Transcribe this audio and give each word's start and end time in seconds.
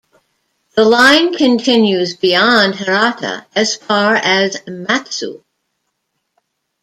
The 0.75 0.83
line 0.83 1.35
continues 1.35 2.15
beyond 2.15 2.73
Hirata 2.73 3.45
as 3.53 3.75
far 3.75 4.15
as 4.15 4.57
Matsue. 4.67 5.43